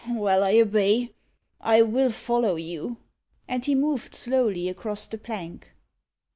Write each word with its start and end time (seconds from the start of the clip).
Well, 0.09 0.41
I 0.43 0.57
obey. 0.59 1.13
I 1.59 1.83
will 1.83 2.09
follow 2.09 2.55
you." 2.55 2.97
And 3.47 3.63
he 3.63 3.75
moved 3.75 4.15
slowly 4.15 4.67
across 4.67 5.05
the 5.05 5.19
plank. 5.19 5.73